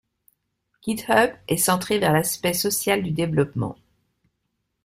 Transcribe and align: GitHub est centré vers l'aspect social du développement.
GitHub 0.83 1.31
est 1.47 1.57
centré 1.57 1.99
vers 1.99 2.11
l'aspect 2.13 2.55
social 2.55 3.03
du 3.03 3.11
développement. 3.11 3.77